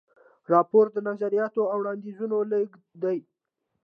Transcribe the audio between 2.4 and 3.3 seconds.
لیږد دی.